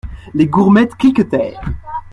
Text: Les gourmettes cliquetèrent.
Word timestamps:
Les 0.33 0.47
gourmettes 0.47 0.95
cliquetèrent. 0.95 1.61